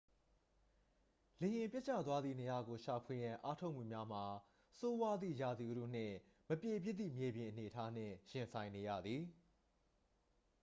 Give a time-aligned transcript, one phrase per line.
[1.41, 4.23] လေယာဉ်ပျက်ကျသွားသည့်နေရာကို ရှာဖွေရန် အားထုတ်မှုများမှာ
[4.77, 6.15] ဆိုးဝါးသည့် ရာသီဥတုနှင့်
[6.49, 9.21] မပြေပြစ်သည့် မြေပြင်အနေအထားနှင့် ရင်ဆိုင်နေရသည်